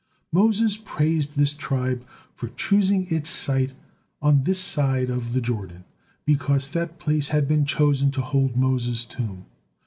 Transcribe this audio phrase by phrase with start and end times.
[0.31, 2.03] Moses praised this tribe
[2.33, 3.73] for choosing its site
[4.19, 5.83] on this side the Jordan
[6.25, 9.45] because that place had been chosen to hold Moses' tomb.